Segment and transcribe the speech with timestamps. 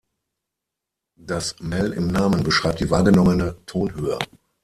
[1.19, 4.17] Das Mel im Namen beschreibt die wahrgenommene Tonhöhe.